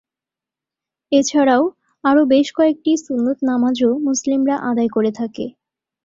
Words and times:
এছাড়াও 1.11 1.63
আরো 2.03 2.21
বেশ 2.25 2.47
কয়েকটি 2.57 2.91
সুন্নত 3.05 3.37
নামাজ 3.43 3.77
ও 3.83 3.99
মুসলিমরা 4.07 4.55
আদায় 4.69 4.89
করে 4.89 5.11
থাকে। 5.11 5.45